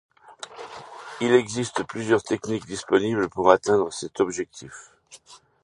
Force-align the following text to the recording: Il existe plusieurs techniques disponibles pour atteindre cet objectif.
Il 1.21 1.31
existe 1.33 1.83
plusieurs 1.83 2.23
techniques 2.23 2.65
disponibles 2.65 3.29
pour 3.29 3.51
atteindre 3.51 3.93
cet 3.93 4.19
objectif. 4.19 4.89